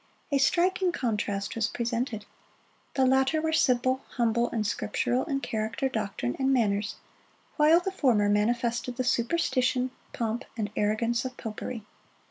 A 0.31 0.39
striking 0.39 0.91
contrast 0.91 1.53
was 1.55 1.67
presented. 1.67 2.25
The 2.95 3.05
latter 3.05 3.39
were 3.39 3.53
simple, 3.53 4.01
humble, 4.17 4.49
and 4.49 4.65
scriptural 4.65 5.25
in 5.25 5.41
character, 5.41 5.87
doctrine, 5.89 6.35
and 6.39 6.51
manners, 6.51 6.95
while 7.57 7.79
the 7.79 7.91
former 7.91 8.27
manifested 8.27 8.95
the 8.95 9.03
superstition, 9.03 9.91
pomp, 10.11 10.43
and 10.57 10.71
arrogance 10.75 11.23
of 11.23 11.37
popery. 11.37 11.85